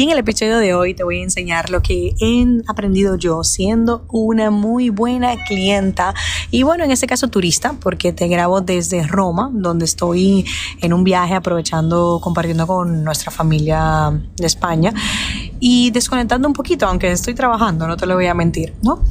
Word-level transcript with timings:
Y 0.00 0.04
en 0.04 0.08
el 0.12 0.16
episodio 0.16 0.56
de 0.56 0.72
hoy 0.72 0.94
te 0.94 1.04
voy 1.04 1.18
a 1.20 1.22
enseñar 1.24 1.68
lo 1.68 1.82
que 1.82 2.14
he 2.18 2.46
aprendido 2.66 3.16
yo 3.16 3.44
siendo 3.44 4.06
una 4.08 4.50
muy 4.50 4.88
buena 4.88 5.36
clienta 5.44 6.14
y 6.50 6.62
bueno, 6.62 6.84
en 6.84 6.90
este 6.90 7.06
caso 7.06 7.28
turista, 7.28 7.74
porque 7.78 8.10
te 8.14 8.26
grabo 8.26 8.62
desde 8.62 9.06
Roma, 9.06 9.50
donde 9.52 9.84
estoy 9.84 10.46
en 10.80 10.94
un 10.94 11.04
viaje 11.04 11.34
aprovechando, 11.34 12.18
compartiendo 12.22 12.66
con 12.66 13.04
nuestra 13.04 13.30
familia 13.30 14.10
de 14.38 14.46
España 14.46 14.94
y 15.60 15.90
desconectando 15.90 16.48
un 16.48 16.54
poquito, 16.54 16.86
aunque 16.86 17.12
estoy 17.12 17.34
trabajando, 17.34 17.86
no 17.86 17.98
te 17.98 18.06
lo 18.06 18.14
voy 18.14 18.26
a 18.26 18.32
mentir, 18.32 18.72
¿no? 18.82 19.04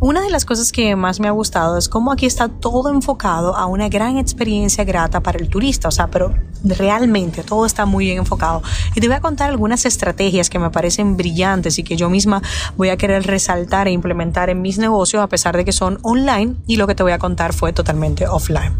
Una 0.00 0.20
de 0.20 0.30
las 0.30 0.44
cosas 0.44 0.72
que 0.72 0.96
más 0.96 1.20
me 1.20 1.28
ha 1.28 1.30
gustado 1.30 1.78
es 1.78 1.88
cómo 1.88 2.12
aquí 2.12 2.26
está 2.26 2.48
todo 2.48 2.90
enfocado 2.90 3.56
a 3.56 3.66
una 3.66 3.88
gran 3.88 4.18
experiencia 4.18 4.84
grata 4.84 5.20
para 5.20 5.38
el 5.38 5.48
turista, 5.48 5.88
o 5.88 5.90
sea, 5.90 6.08
pero 6.08 6.34
realmente 6.64 7.42
todo 7.42 7.64
está 7.64 7.86
muy 7.86 8.06
bien 8.06 8.18
enfocado. 8.18 8.62
Y 8.94 9.00
te 9.00 9.06
voy 9.06 9.16
a 9.16 9.20
contar 9.20 9.50
algunas 9.50 9.86
estrategias 9.86 10.50
que 10.50 10.58
me 10.58 10.70
parecen 10.70 11.16
brillantes 11.16 11.78
y 11.78 11.84
que 11.84 11.96
yo 11.96 12.10
misma 12.10 12.42
voy 12.76 12.88
a 12.88 12.96
querer 12.96 13.24
resaltar 13.24 13.86
e 13.86 13.92
implementar 13.92 14.50
en 14.50 14.60
mis 14.62 14.78
negocios 14.78 15.22
a 15.22 15.28
pesar 15.28 15.56
de 15.56 15.64
que 15.64 15.72
son 15.72 15.98
online 16.02 16.56
y 16.66 16.76
lo 16.76 16.86
que 16.86 16.94
te 16.94 17.02
voy 17.02 17.12
a 17.12 17.18
contar 17.18 17.52
fue 17.52 17.72
totalmente 17.72 18.26
offline. 18.26 18.76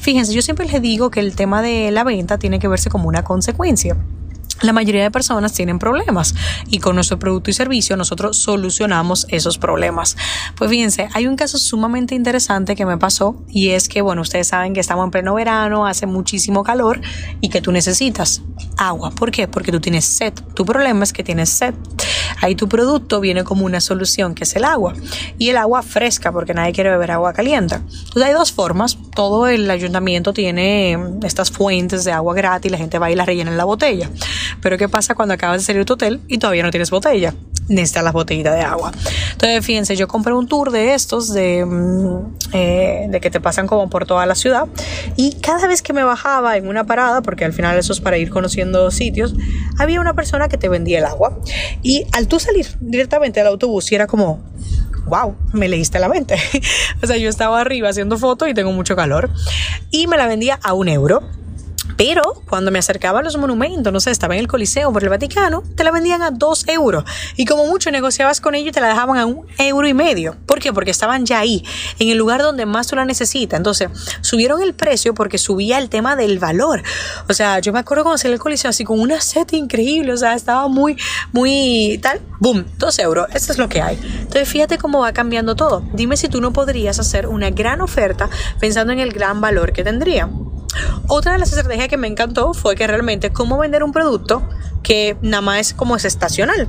Fíjense, 0.00 0.32
yo 0.32 0.42
siempre 0.42 0.66
les 0.66 0.82
digo 0.82 1.10
que 1.10 1.20
el 1.20 1.36
tema 1.36 1.62
de 1.62 1.90
la 1.92 2.02
venta 2.02 2.38
tiene 2.38 2.58
que 2.58 2.68
verse 2.68 2.90
como 2.90 3.08
una 3.08 3.24
consecuencia 3.24 3.96
la 4.62 4.72
mayoría 4.72 5.02
de 5.02 5.10
personas 5.10 5.52
tienen 5.52 5.78
problemas 5.78 6.34
y 6.68 6.78
con 6.78 6.94
nuestro 6.94 7.18
producto 7.18 7.50
y 7.50 7.52
servicio 7.52 7.96
nosotros 7.96 8.38
solucionamos 8.38 9.26
esos 9.30 9.58
problemas. 9.58 10.16
Pues 10.56 10.70
fíjense, 10.70 11.08
hay 11.12 11.26
un 11.26 11.36
caso 11.36 11.58
sumamente 11.58 12.14
interesante 12.14 12.76
que 12.76 12.86
me 12.86 12.98
pasó 12.98 13.42
y 13.48 13.70
es 13.70 13.88
que, 13.88 14.02
bueno, 14.02 14.22
ustedes 14.22 14.48
saben 14.48 14.74
que 14.74 14.80
estamos 14.80 15.04
en 15.04 15.10
pleno 15.10 15.34
verano, 15.34 15.86
hace 15.86 16.06
muchísimo 16.06 16.64
calor 16.64 17.00
y 17.40 17.48
que 17.48 17.60
tú 17.60 17.72
necesitas 17.72 18.42
agua. 18.76 19.10
¿Por 19.10 19.30
qué? 19.30 19.48
Porque 19.48 19.72
tú 19.72 19.80
tienes 19.80 20.04
sed. 20.04 20.32
Tu 20.54 20.64
problema 20.64 21.04
es 21.04 21.12
que 21.12 21.22
tienes 21.22 21.50
sed. 21.50 21.74
Ahí 22.40 22.54
tu 22.54 22.68
producto 22.68 23.20
viene 23.20 23.44
como 23.44 23.64
una 23.64 23.80
solución 23.80 24.34
que 24.34 24.44
es 24.44 24.56
el 24.56 24.64
agua 24.64 24.94
y 25.38 25.50
el 25.50 25.56
agua 25.56 25.82
fresca 25.82 26.32
porque 26.32 26.54
nadie 26.54 26.72
quiere 26.72 26.90
beber 26.90 27.10
agua 27.12 27.32
caliente. 27.32 27.76
Entonces 27.76 28.22
hay 28.22 28.32
dos 28.32 28.52
formas. 28.52 28.98
Todo 29.14 29.46
el 29.48 29.70
ayuntamiento 29.70 30.32
tiene 30.32 30.98
estas 31.22 31.50
fuentes 31.50 32.04
de 32.04 32.12
agua 32.12 32.34
gratis, 32.34 32.70
la 32.70 32.78
gente 32.78 32.98
va 32.98 33.10
y 33.10 33.14
la 33.14 33.24
rellena 33.24 33.50
en 33.50 33.56
la 33.56 33.64
botella. 33.64 34.10
Pero 34.60 34.78
¿qué 34.78 34.88
pasa 34.88 35.14
cuando 35.14 35.34
acabas 35.34 35.58
de 35.58 35.64
salir 35.64 35.82
de 35.82 35.86
tu 35.86 35.94
hotel 35.94 36.20
y 36.28 36.38
todavía 36.38 36.62
no 36.62 36.70
tienes 36.70 36.90
botella? 36.90 37.34
Necesitas 37.68 38.02
las 38.02 38.14
botellitas 38.14 38.54
de 38.54 38.62
agua. 38.62 38.92
Entonces, 39.32 39.64
fíjense, 39.64 39.94
yo 39.94 40.08
compré 40.08 40.32
un 40.32 40.48
tour 40.48 40.70
de 40.70 40.94
estos, 40.94 41.34
de, 41.34 41.66
mm, 41.66 42.36
eh, 42.52 43.06
de 43.10 43.20
que 43.20 43.30
te 43.30 43.40
pasan 43.40 43.66
como 43.66 43.90
por 43.90 44.06
toda 44.06 44.24
la 44.24 44.34
ciudad. 44.34 44.66
Y 45.16 45.34
cada 45.34 45.68
vez 45.68 45.82
que 45.82 45.92
me 45.92 46.02
bajaba 46.02 46.56
en 46.56 46.66
una 46.66 46.84
parada, 46.84 47.20
porque 47.20 47.44
al 47.44 47.52
final 47.52 47.76
eso 47.78 47.92
es 47.92 48.00
para 48.00 48.16
ir 48.16 48.30
conociendo 48.30 48.90
sitios, 48.90 49.34
había 49.78 50.00
una 50.00 50.14
persona 50.14 50.48
que 50.48 50.56
te 50.56 50.70
vendía 50.70 50.98
el 50.98 51.04
agua. 51.04 51.38
Y 51.82 52.06
al 52.18 52.26
tú 52.26 52.40
salir 52.40 52.66
directamente 52.80 53.40
al 53.40 53.46
autobús, 53.46 53.92
y 53.92 53.94
era 53.94 54.08
como, 54.08 54.42
wow, 55.06 55.36
me 55.52 55.68
leíste 55.68 56.00
la 56.00 56.08
mente. 56.08 56.36
o 57.02 57.06
sea, 57.06 57.16
yo 57.16 57.28
estaba 57.28 57.60
arriba 57.60 57.88
haciendo 57.88 58.18
fotos 58.18 58.48
y 58.48 58.54
tengo 58.54 58.72
mucho 58.72 58.96
calor. 58.96 59.30
Y 59.92 60.08
me 60.08 60.16
la 60.16 60.26
vendía 60.26 60.58
a 60.62 60.74
un 60.74 60.88
euro. 60.88 61.22
Pero 61.98 62.22
cuando 62.48 62.70
me 62.70 62.78
acercaba 62.78 63.18
a 63.18 63.22
los 63.24 63.36
monumentos, 63.36 63.92
no 63.92 63.98
sé, 63.98 64.12
estaba 64.12 64.34
en 64.34 64.40
el 64.40 64.46
Coliseo 64.46 64.92
por 64.92 65.02
el 65.02 65.08
Vaticano, 65.08 65.64
te 65.74 65.82
la 65.82 65.90
vendían 65.90 66.22
a 66.22 66.30
dos 66.30 66.64
euros. 66.68 67.02
Y 67.34 67.44
como 67.44 67.66
mucho 67.66 67.90
negociabas 67.90 68.40
con 68.40 68.54
ellos 68.54 68.72
te 68.72 68.80
la 68.80 68.86
dejaban 68.86 69.18
a 69.18 69.26
un 69.26 69.44
euro 69.58 69.88
y 69.88 69.94
medio. 69.94 70.36
¿Por 70.46 70.60
qué? 70.60 70.72
Porque 70.72 70.92
estaban 70.92 71.26
ya 71.26 71.40
ahí, 71.40 71.64
en 71.98 72.08
el 72.08 72.16
lugar 72.16 72.40
donde 72.40 72.66
más 72.66 72.86
tú 72.86 72.94
la 72.94 73.04
necesitas. 73.04 73.56
Entonces, 73.56 73.88
subieron 74.20 74.62
el 74.62 74.74
precio 74.74 75.12
porque 75.12 75.38
subía 75.38 75.76
el 75.78 75.88
tema 75.88 76.14
del 76.14 76.38
valor. 76.38 76.84
O 77.28 77.34
sea, 77.34 77.58
yo 77.58 77.72
me 77.72 77.80
acuerdo 77.80 78.04
cuando 78.04 78.18
salí 78.18 78.34
el 78.34 78.38
Coliseo 78.38 78.70
así 78.70 78.84
con 78.84 79.00
una 79.00 79.20
seta 79.20 79.56
increíble. 79.56 80.12
O 80.12 80.16
sea, 80.16 80.34
estaba 80.34 80.68
muy, 80.68 80.96
muy 81.32 81.98
tal. 82.00 82.20
Boom, 82.38 82.64
dos 82.78 82.96
euros. 83.00 83.26
Esto 83.34 83.50
es 83.50 83.58
lo 83.58 83.68
que 83.68 83.82
hay. 83.82 83.98
Entonces, 84.20 84.48
fíjate 84.48 84.78
cómo 84.78 85.00
va 85.00 85.12
cambiando 85.12 85.56
todo. 85.56 85.82
Dime 85.94 86.16
si 86.16 86.28
tú 86.28 86.40
no 86.40 86.52
podrías 86.52 87.00
hacer 87.00 87.26
una 87.26 87.50
gran 87.50 87.80
oferta 87.80 88.30
pensando 88.60 88.92
en 88.92 89.00
el 89.00 89.10
gran 89.10 89.40
valor 89.40 89.72
que 89.72 89.82
tendría. 89.82 90.30
Otra 91.06 91.32
de 91.32 91.38
las 91.38 91.52
estrategias 91.52 91.88
que 91.88 91.96
me 91.96 92.08
encantó 92.08 92.54
fue 92.54 92.74
que 92.76 92.86
realmente 92.86 93.30
cómo 93.30 93.58
vender 93.58 93.82
un 93.82 93.92
producto 93.92 94.42
que 94.82 95.16
nada 95.22 95.40
más 95.40 95.60
es 95.60 95.74
como 95.74 95.96
es 95.96 96.04
estacional 96.04 96.68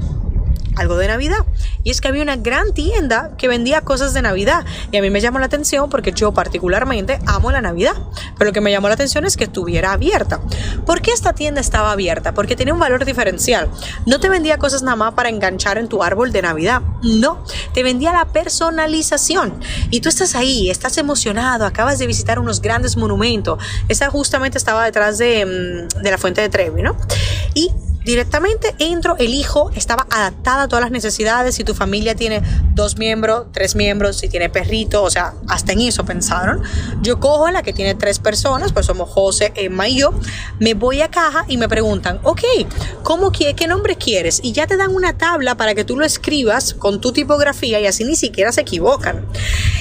algo 0.75 0.97
de 0.97 1.07
Navidad. 1.07 1.45
Y 1.83 1.91
es 1.91 2.01
que 2.01 2.07
había 2.07 2.21
una 2.21 2.35
gran 2.35 2.73
tienda 2.73 3.31
que 3.37 3.47
vendía 3.47 3.81
cosas 3.81 4.13
de 4.13 4.21
Navidad. 4.21 4.65
Y 4.91 4.97
a 4.97 5.01
mí 5.01 5.09
me 5.09 5.21
llamó 5.21 5.39
la 5.39 5.45
atención 5.45 5.89
porque 5.89 6.11
yo 6.11 6.33
particularmente 6.33 7.19
amo 7.25 7.51
la 7.51 7.61
Navidad. 7.61 7.93
Pero 8.37 8.49
lo 8.49 8.53
que 8.53 8.61
me 8.61 8.71
llamó 8.71 8.87
la 8.87 8.93
atención 8.93 9.25
es 9.25 9.37
que 9.37 9.45
estuviera 9.45 9.91
abierta. 9.93 10.39
¿Por 10.85 11.01
qué 11.01 11.11
esta 11.11 11.33
tienda 11.33 11.61
estaba 11.61 11.91
abierta? 11.91 12.33
Porque 12.33 12.55
tenía 12.55 12.73
un 12.73 12.79
valor 12.79 13.05
diferencial. 13.05 13.69
No 14.05 14.19
te 14.19 14.29
vendía 14.29 14.57
cosas 14.57 14.83
nada 14.83 14.95
más 14.95 15.13
para 15.13 15.29
enganchar 15.29 15.77
en 15.77 15.87
tu 15.87 16.03
árbol 16.03 16.31
de 16.31 16.41
Navidad. 16.41 16.81
No, 17.03 17.43
te 17.73 17.83
vendía 17.83 18.11
la 18.11 18.25
personalización. 18.25 19.59
Y 19.89 20.01
tú 20.01 20.09
estás 20.09 20.35
ahí, 20.35 20.69
estás 20.69 20.97
emocionado, 20.97 21.65
acabas 21.65 21.99
de 21.99 22.07
visitar 22.07 22.39
unos 22.39 22.61
grandes 22.61 22.97
monumentos. 22.97 23.61
Esa 23.87 24.09
justamente 24.09 24.57
estaba 24.57 24.85
detrás 24.85 25.17
de, 25.17 25.45
mm, 25.45 26.01
de 26.01 26.11
la 26.11 26.17
fuente 26.17 26.41
de 26.41 26.49
Trevi, 26.49 26.81
¿no? 26.81 26.95
Y 27.53 27.71
directamente 28.03 28.75
entro, 28.79 29.15
elijo, 29.17 29.71
estaba 29.75 30.07
adaptada 30.09 30.63
a 30.63 30.67
todas 30.67 30.83
las 30.83 30.91
necesidades. 30.91 31.55
Si 31.55 31.63
tu 31.63 31.73
familia 31.73 32.15
tiene 32.15 32.41
dos 32.73 32.97
miembros, 32.97 33.47
tres 33.51 33.75
miembros, 33.75 34.17
si 34.17 34.29
tiene 34.29 34.49
perrito, 34.49 35.03
o 35.03 35.09
sea, 35.09 35.33
hasta 35.47 35.73
en 35.73 35.81
eso 35.81 36.05
pensaron. 36.05 36.63
Yo 37.01 37.19
cojo 37.19 37.49
la 37.51 37.63
que 37.63 37.73
tiene 37.73 37.95
tres 37.95 38.19
personas, 38.19 38.71
pues 38.73 38.85
somos 38.85 39.09
José, 39.09 39.51
Emma 39.55 39.87
y 39.87 39.99
yo. 39.99 40.13
Me 40.59 40.73
voy 40.73 41.01
a 41.01 41.09
caja 41.09 41.45
y 41.47 41.57
me 41.57 41.67
preguntan, 41.67 42.19
ok, 42.23 42.41
¿cómo, 43.03 43.31
qué, 43.31 43.53
qué 43.53 43.67
nombre 43.67 43.95
quieres? 43.95 44.39
Y 44.43 44.51
ya 44.53 44.67
te 44.67 44.77
dan 44.77 44.93
una 44.93 45.17
tabla 45.17 45.55
para 45.55 45.75
que 45.75 45.83
tú 45.83 45.97
lo 45.97 46.05
escribas 46.05 46.73
con 46.73 47.01
tu 47.01 47.11
tipografía 47.11 47.79
y 47.79 47.85
así 47.85 48.03
ni 48.03 48.15
siquiera 48.15 48.51
se 48.51 48.61
equivocan. 48.61 49.25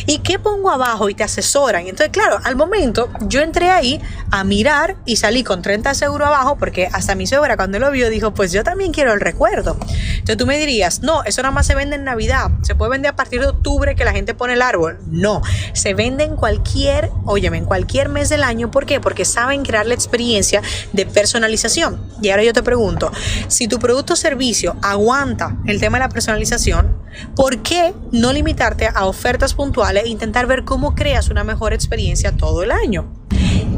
¿Y 0.08 0.20
qué 0.20 0.38
pongo 0.38 0.70
abajo? 0.70 1.10
Y 1.10 1.14
te 1.14 1.22
asesoran. 1.22 1.82
Entonces, 1.82 2.08
claro, 2.08 2.38
al 2.42 2.56
momento 2.56 3.10
yo 3.26 3.42
entré 3.42 3.68
ahí 3.68 4.00
a 4.30 4.42
mirar 4.42 4.96
y 5.04 5.16
salí 5.16 5.44
con 5.44 5.60
30 5.60 5.92
euros 6.00 6.26
abajo 6.28 6.56
porque 6.56 6.88
hasta 6.90 7.14
mi 7.14 7.26
suegra 7.26 7.58
cuando 7.58 7.78
lo 7.78 7.90
vio 7.90 8.08
dijo, 8.08 8.32
pues 8.32 8.50
yo 8.50 8.64
también 8.64 8.90
quiero 8.90 9.12
el 9.12 9.20
recuerdo. 9.20 9.76
Entonces 9.80 10.38
tú 10.38 10.46
me 10.46 10.56
dirías, 10.56 11.02
no, 11.02 11.24
eso 11.24 11.42
nada 11.42 11.52
más 11.52 11.66
se 11.66 11.74
vende 11.74 11.96
en 11.96 12.04
Navidad, 12.04 12.50
se 12.62 12.74
puede 12.74 12.92
vender 12.92 13.10
a 13.10 13.16
partir 13.16 13.42
de 13.42 13.48
octubre 13.48 13.94
que 13.96 14.06
la 14.06 14.12
gente 14.12 14.32
pone 14.32 14.54
el 14.54 14.62
árbol. 14.62 14.98
No, 15.08 15.42
se 15.74 15.92
vende 15.92 16.24
en 16.24 16.36
cualquier, 16.36 17.10
óyeme, 17.26 17.58
en 17.58 17.66
cualquier 17.66 18.08
mes 18.08 18.30
del 18.30 18.44
año. 18.44 18.70
¿Por 18.70 18.86
qué? 18.86 19.00
Porque 19.00 19.26
saben 19.26 19.62
crear 19.62 19.84
la 19.84 19.92
experiencia 19.92 20.62
de 20.94 21.04
personalización. 21.04 22.00
Y 22.22 22.30
ahora 22.30 22.44
yo 22.44 22.54
te 22.54 22.62
pregunto, 22.62 23.12
si 23.48 23.68
tu 23.68 23.78
producto 23.78 24.14
o 24.14 24.16
servicio 24.16 24.74
aguanta 24.80 25.54
el 25.66 25.80
tema 25.80 25.98
de 25.98 26.04
la 26.04 26.08
personalización, 26.08 26.96
¿por 27.36 27.58
qué 27.58 27.92
no 28.10 28.32
limitarte 28.32 28.88
a 28.94 29.04
ofertas 29.04 29.52
puntuales 29.52 29.97
intentar 30.06 30.46
ver 30.46 30.64
cómo 30.64 30.94
creas 30.94 31.28
una 31.28 31.44
mejor 31.44 31.72
experiencia 31.72 32.36
todo 32.36 32.62
el 32.62 32.70
año? 32.70 33.12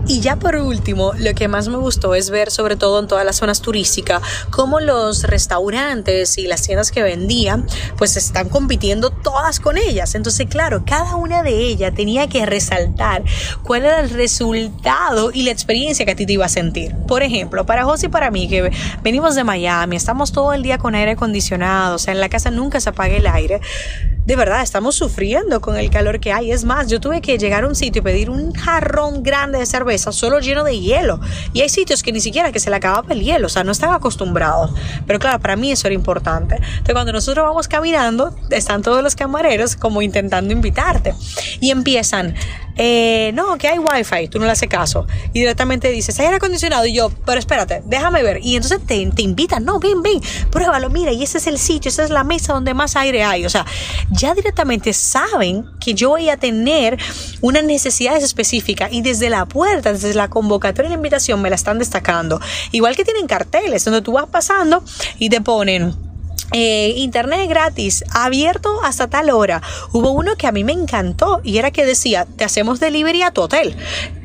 Y 0.06 0.20
ya 0.20 0.36
por 0.36 0.56
último, 0.56 1.12
lo 1.18 1.34
que 1.34 1.46
más 1.46 1.68
me 1.68 1.76
gustó 1.76 2.16
es 2.16 2.30
ver, 2.30 2.50
sobre 2.50 2.74
todo 2.74 2.98
en 2.98 3.06
todas 3.06 3.24
las 3.24 3.36
zonas 3.36 3.60
turísticas, 3.60 4.20
cómo 4.50 4.80
los 4.80 5.22
restaurantes 5.22 6.36
y 6.36 6.48
las 6.48 6.62
tiendas 6.62 6.90
que 6.90 7.02
vendían, 7.02 7.64
pues 7.96 8.16
están 8.16 8.48
compitiendo 8.48 9.10
todas 9.10 9.60
con 9.60 9.78
ellas. 9.78 10.16
Entonces, 10.16 10.48
claro, 10.48 10.82
cada 10.84 11.14
una 11.14 11.44
de 11.44 11.52
ellas 11.52 11.94
tenía 11.94 12.28
que 12.28 12.44
resaltar 12.44 13.22
cuál 13.62 13.84
era 13.84 14.00
el 14.00 14.10
resultado 14.10 15.30
y 15.32 15.44
la 15.44 15.52
experiencia 15.52 16.04
que 16.04 16.10
a 16.10 16.16
ti 16.16 16.26
te 16.26 16.32
iba 16.32 16.46
a 16.46 16.48
sentir. 16.48 16.92
Por 17.06 17.22
ejemplo, 17.22 17.64
para 17.64 17.84
José 17.84 18.06
y 18.06 18.08
para 18.08 18.32
mí, 18.32 18.48
que 18.48 18.72
venimos 19.04 19.36
de 19.36 19.44
Miami, 19.44 19.94
estamos 19.94 20.32
todo 20.32 20.52
el 20.52 20.64
día 20.64 20.78
con 20.78 20.96
aire 20.96 21.12
acondicionado, 21.12 21.94
o 21.94 21.98
sea, 21.98 22.12
en 22.14 22.20
la 22.20 22.28
casa 22.28 22.50
nunca 22.50 22.80
se 22.80 22.88
apaga 22.88 23.16
el 23.16 23.28
aire 23.28 23.60
de 24.30 24.36
verdad 24.36 24.62
estamos 24.62 24.94
sufriendo 24.94 25.60
con 25.60 25.76
el 25.76 25.90
calor 25.90 26.20
que 26.20 26.32
hay. 26.32 26.52
Es 26.52 26.62
más, 26.64 26.86
yo 26.86 27.00
tuve 27.00 27.20
que 27.20 27.36
llegar 27.36 27.64
a 27.64 27.66
un 27.66 27.74
sitio 27.74 27.98
y 27.98 28.04
pedir 28.04 28.30
un 28.30 28.52
jarrón 28.52 29.24
grande 29.24 29.58
de 29.58 29.66
cerveza 29.66 30.12
solo 30.12 30.38
lleno 30.38 30.62
de 30.62 30.78
hielo. 30.78 31.18
Y 31.52 31.62
hay 31.62 31.68
sitios 31.68 32.04
que 32.04 32.12
ni 32.12 32.20
siquiera 32.20 32.52
que 32.52 32.60
se 32.60 32.70
le 32.70 32.76
acababa 32.76 33.12
el 33.12 33.22
hielo, 33.22 33.48
o 33.48 33.50
sea, 33.50 33.64
no 33.64 33.72
están 33.72 33.92
acostumbrados. 33.92 34.70
Pero 35.04 35.18
claro, 35.18 35.40
para 35.40 35.56
mí 35.56 35.72
eso 35.72 35.88
era 35.88 35.96
importante. 35.96 36.54
Entonces, 36.54 36.92
cuando 36.92 37.12
nosotros 37.12 37.44
vamos 37.44 37.66
caminando, 37.66 38.32
están 38.50 38.82
todos 38.82 39.02
los 39.02 39.16
camareros 39.16 39.74
como 39.74 40.00
intentando 40.00 40.52
invitarte. 40.52 41.12
Y 41.58 41.72
empiezan, 41.72 42.36
eh, 42.76 43.32
no, 43.34 43.58
que 43.58 43.66
hay 43.66 43.78
wifi, 43.78 44.28
tú 44.28 44.38
no 44.38 44.44
le 44.44 44.52
haces 44.52 44.68
caso. 44.68 45.08
Y 45.32 45.40
directamente 45.40 45.90
dices, 45.90 46.18
hay 46.20 46.26
aire 46.26 46.36
acondicionado. 46.36 46.86
Y 46.86 46.92
yo, 46.94 47.10
pero 47.26 47.40
espérate, 47.40 47.82
déjame 47.84 48.22
ver. 48.22 48.38
Y 48.42 48.54
entonces 48.54 48.80
te, 48.86 49.04
te 49.10 49.22
invitan, 49.22 49.64
no, 49.64 49.80
ven, 49.80 50.02
ven, 50.02 50.20
pruébalo, 50.50 50.88
mira, 50.88 51.10
y 51.10 51.24
ese 51.24 51.38
es 51.38 51.48
el 51.48 51.58
sitio, 51.58 51.88
esa 51.88 52.04
es 52.04 52.10
la 52.10 52.22
mesa 52.22 52.52
donde 52.52 52.74
más 52.74 52.94
aire 52.94 53.24
hay. 53.24 53.44
O 53.44 53.50
sea, 53.50 53.66
ya 54.20 54.34
directamente 54.34 54.92
saben 54.92 55.64
que 55.80 55.94
yo 55.94 56.10
voy 56.10 56.28
a 56.28 56.36
tener 56.36 56.98
unas 57.40 57.64
necesidades 57.64 58.22
específicas 58.22 58.92
y 58.92 59.00
desde 59.00 59.30
la 59.30 59.46
puerta, 59.46 59.92
desde 59.92 60.12
la 60.12 60.28
convocatoria 60.28 60.88
y 60.88 60.90
la 60.90 60.96
invitación 60.96 61.40
me 61.40 61.48
la 61.48 61.56
están 61.56 61.78
destacando. 61.78 62.38
Igual 62.70 62.96
que 62.96 63.04
tienen 63.04 63.26
carteles 63.26 63.84
donde 63.84 64.02
tú 64.02 64.12
vas 64.12 64.26
pasando 64.26 64.84
y 65.18 65.30
te 65.30 65.40
ponen 65.40 65.94
eh, 66.52 66.94
internet 66.96 67.48
gratis, 67.48 68.04
abierto 68.12 68.82
hasta 68.82 69.08
tal 69.08 69.30
hora. 69.30 69.62
Hubo 69.92 70.10
uno 70.10 70.36
que 70.36 70.46
a 70.46 70.52
mí 70.52 70.64
me 70.64 70.72
encantó 70.72 71.40
y 71.42 71.56
era 71.56 71.70
que 71.70 71.86
decía, 71.86 72.26
te 72.36 72.44
hacemos 72.44 72.78
delivery 72.78 73.22
a 73.22 73.30
tu 73.30 73.40
hotel. 73.42 73.74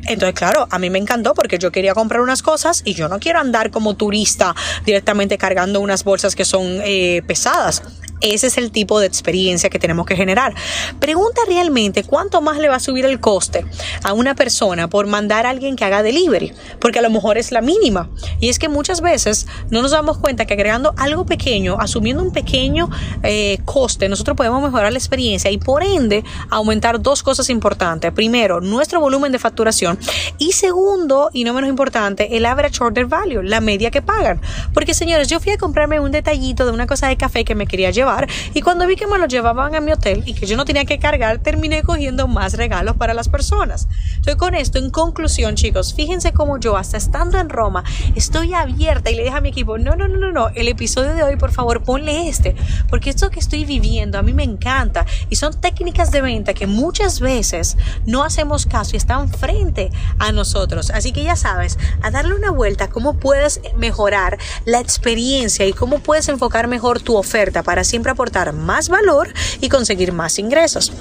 Entonces, 0.07 0.35
claro, 0.35 0.67
a 0.69 0.77
mí 0.77 0.89
me 0.89 0.99
encantó 0.99 1.33
porque 1.33 1.57
yo 1.57 1.71
quería 1.71 1.93
comprar 1.93 2.21
unas 2.21 2.43
cosas 2.43 2.81
y 2.83 2.95
yo 2.95 3.07
no 3.07 3.19
quiero 3.19 3.39
andar 3.39 3.71
como 3.71 3.95
turista 3.95 4.55
directamente 4.85 5.37
cargando 5.37 5.79
unas 5.79 6.03
bolsas 6.03 6.35
que 6.35 6.45
son 6.45 6.81
eh, 6.83 7.21
pesadas. 7.27 7.81
Ese 8.25 8.47
es 8.47 8.57
el 8.57 8.71
tipo 8.71 8.99
de 8.99 9.05
experiencia 9.05 9.69
que 9.69 9.77
tenemos 9.77 10.07
que 10.07 10.15
generar. 10.15 10.55
Pregunta 10.99 11.41
realmente 11.47 12.03
cuánto 12.03 12.41
más 12.41 12.57
le 12.57 12.67
va 12.67 12.77
a 12.77 12.79
subir 12.79 13.05
el 13.05 13.19
coste 13.19 13.63
a 14.01 14.13
una 14.13 14.33
persona 14.33 14.87
por 14.87 15.05
mandar 15.05 15.45
a 15.45 15.51
alguien 15.51 15.75
que 15.75 15.85
haga 15.85 16.01
delivery, 16.01 16.51
porque 16.79 16.97
a 16.97 17.01
lo 17.03 17.11
mejor 17.11 17.37
es 17.37 17.51
la 17.51 17.61
mínima. 17.61 18.09
Y 18.39 18.49
es 18.49 18.57
que 18.57 18.67
muchas 18.67 19.01
veces 19.01 19.45
no 19.69 19.83
nos 19.83 19.91
damos 19.91 20.17
cuenta 20.17 20.45
que 20.45 20.55
agregando 20.55 20.95
algo 20.97 21.27
pequeño, 21.27 21.77
asumiendo 21.79 22.23
un 22.23 22.31
pequeño 22.31 22.89
eh, 23.21 23.59
coste, 23.63 24.09
nosotros 24.09 24.35
podemos 24.35 24.63
mejorar 24.63 24.91
la 24.91 24.97
experiencia 24.97 25.51
y 25.51 25.59
por 25.59 25.83
ende 25.83 26.23
aumentar 26.49 26.99
dos 26.99 27.21
cosas 27.21 27.51
importantes. 27.51 28.11
Primero, 28.11 28.59
nuestro 28.59 28.99
volumen 28.99 29.33
de 29.33 29.37
facturación 29.37 29.99
y 30.39 30.53
segundo, 30.53 31.29
y 31.31 31.43
no 31.43 31.53
menos 31.53 31.69
importante, 31.69 32.37
el 32.37 32.47
average 32.47 32.83
order 32.83 33.05
value, 33.05 33.43
la 33.43 33.61
media 33.61 33.91
que 33.91 34.01
pagan. 34.01 34.41
Porque 34.73 34.95
señores, 34.95 35.27
yo 35.27 35.39
fui 35.39 35.51
a 35.51 35.59
comprarme 35.59 35.99
un 35.99 36.11
detallito 36.11 36.65
de 36.65 36.71
una 36.71 36.87
cosa 36.87 37.07
de 37.07 37.17
café 37.17 37.45
que 37.45 37.53
me 37.53 37.67
quería 37.67 37.91
llevar 37.91 38.14
y 38.53 38.61
cuando 38.61 38.87
vi 38.87 38.95
que 38.95 39.07
me 39.07 39.17
lo 39.17 39.25
llevaban 39.27 39.75
a 39.75 39.81
mi 39.81 39.91
hotel 39.91 40.23
y 40.25 40.33
que 40.33 40.45
yo 40.45 40.57
no 40.57 40.65
tenía 40.65 40.85
que 40.85 40.99
cargar, 40.99 41.39
terminé 41.39 41.83
cogiendo 41.83 42.27
más 42.27 42.53
regalos 42.53 42.95
para 42.95 43.13
las 43.13 43.29
personas. 43.29 43.87
Estoy 44.15 44.35
con 44.35 44.55
esto, 44.55 44.79
en 44.79 44.89
conclusión, 44.89 45.55
chicos, 45.55 45.93
fíjense 45.93 46.33
cómo 46.33 46.59
yo, 46.59 46.77
hasta 46.77 46.97
estando 46.97 47.39
en 47.39 47.49
Roma, 47.49 47.83
estoy 48.15 48.53
abierta 48.53 49.09
y 49.09 49.15
le 49.15 49.23
dije 49.23 49.35
a 49.35 49.41
mi 49.41 49.49
equipo, 49.49 49.77
no, 49.77 49.95
no, 49.95 50.07
no, 50.07 50.17
no, 50.17 50.31
no, 50.31 50.49
el 50.49 50.67
episodio 50.67 51.13
de 51.13 51.23
hoy, 51.23 51.35
por 51.35 51.51
favor, 51.51 51.83
ponle 51.83 52.29
este, 52.29 52.55
porque 52.89 53.09
esto 53.09 53.29
que 53.29 53.39
estoy 53.39 53.65
viviendo 53.65 54.17
a 54.17 54.21
mí 54.21 54.33
me 54.33 54.43
encanta 54.43 55.05
y 55.29 55.35
son 55.35 55.59
técnicas 55.59 56.11
de 56.11 56.21
venta 56.21 56.53
que 56.53 56.67
muchas 56.67 57.19
veces 57.19 57.77
no 58.05 58.23
hacemos 58.23 58.65
caso 58.65 58.91
y 58.93 58.97
están 58.97 59.29
frente 59.29 59.91
a 60.19 60.31
nosotros. 60.31 60.91
Así 60.91 61.11
que 61.11 61.23
ya 61.23 61.35
sabes, 61.35 61.77
a 62.01 62.11
darle 62.11 62.35
una 62.35 62.51
vuelta, 62.51 62.89
cómo 62.89 63.17
puedes 63.19 63.61
mejorar 63.77 64.37
la 64.65 64.79
experiencia 64.79 65.65
y 65.65 65.73
cómo 65.73 65.99
puedes 65.99 66.29
enfocar 66.29 66.67
mejor 66.67 66.99
tu 66.99 67.15
oferta 67.15 67.63
para 67.63 67.81
así 67.81 67.95
siempre 68.05 68.11
aportar 68.11 68.53
más 68.53 68.89
valor 68.89 69.33
y 69.61 69.69
conseguir 69.69 70.11
más 70.13 70.37
ingresos. 70.37 70.91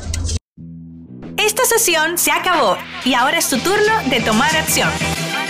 Esta 1.36 1.64
sesión 1.66 2.16
se 2.16 2.30
acabó 2.30 2.78
y 3.04 3.12
ahora 3.12 3.38
es 3.38 3.48
tu 3.50 3.58
turno 3.58 3.92
de 4.08 4.20
tomar 4.20 4.56
acción. 4.56 4.88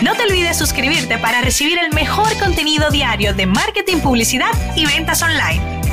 No 0.03 0.15
te 0.17 0.25
olvides 0.25 0.59
suscribirte 0.59 1.19
para 1.19 1.43
recibir 1.43 1.79
el 1.79 1.93
mejor 1.93 2.37
contenido 2.39 2.91
diario 2.91 3.35
de 3.35 3.47
marketing, 3.47 3.99
publicidad 3.99 4.51
y 4.75 4.87
ventas 4.87 5.23
online. 5.23 5.84